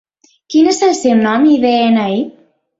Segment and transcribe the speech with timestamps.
[0.53, 2.21] Quin és el seu nom i de-ena-i?